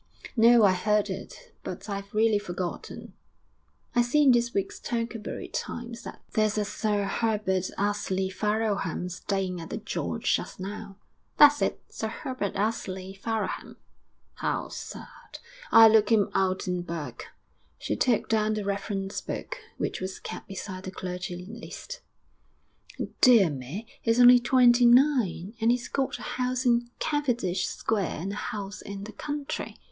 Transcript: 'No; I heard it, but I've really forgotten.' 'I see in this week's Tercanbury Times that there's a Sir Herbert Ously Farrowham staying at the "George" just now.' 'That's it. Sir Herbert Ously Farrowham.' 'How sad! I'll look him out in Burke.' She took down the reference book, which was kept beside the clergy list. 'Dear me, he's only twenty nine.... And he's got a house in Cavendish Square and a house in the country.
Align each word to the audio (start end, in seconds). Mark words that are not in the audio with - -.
'No; 0.35 0.63
I 0.65 0.71
heard 0.73 1.11
it, 1.11 1.53
but 1.63 1.87
I've 1.87 2.11
really 2.11 2.39
forgotten.' 2.39 3.13
'I 3.93 4.01
see 4.01 4.23
in 4.23 4.31
this 4.31 4.51
week's 4.51 4.79
Tercanbury 4.79 5.47
Times 5.47 6.01
that 6.01 6.23
there's 6.33 6.57
a 6.57 6.65
Sir 6.65 7.03
Herbert 7.03 7.69
Ously 7.77 8.27
Farrowham 8.31 9.09
staying 9.11 9.61
at 9.61 9.69
the 9.69 9.77
"George" 9.77 10.33
just 10.35 10.59
now.' 10.59 10.97
'That's 11.37 11.61
it. 11.61 11.83
Sir 11.89 12.07
Herbert 12.07 12.55
Ously 12.55 13.13
Farrowham.' 13.13 13.75
'How 14.33 14.69
sad! 14.69 15.37
I'll 15.71 15.91
look 15.91 16.11
him 16.11 16.31
out 16.33 16.67
in 16.67 16.81
Burke.' 16.81 17.27
She 17.77 17.95
took 17.95 18.27
down 18.27 18.55
the 18.55 18.65
reference 18.65 19.21
book, 19.21 19.59
which 19.77 20.01
was 20.01 20.19
kept 20.19 20.47
beside 20.47 20.85
the 20.85 20.89
clergy 20.91 21.45
list. 21.47 22.01
'Dear 23.21 23.51
me, 23.51 23.85
he's 24.01 24.19
only 24.19 24.39
twenty 24.39 24.87
nine.... 24.87 25.53
And 25.61 25.69
he's 25.69 25.87
got 25.87 26.17
a 26.17 26.23
house 26.23 26.65
in 26.65 26.89
Cavendish 26.97 27.67
Square 27.67 28.15
and 28.19 28.31
a 28.31 28.35
house 28.49 28.81
in 28.81 29.03
the 29.03 29.11
country. 29.13 29.75